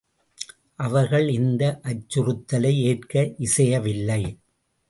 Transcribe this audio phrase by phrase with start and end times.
[0.77, 3.13] அவர்கள் இந்த அச்சுறுத்தலை ஏற்க
[3.39, 4.21] இசையவில்லை.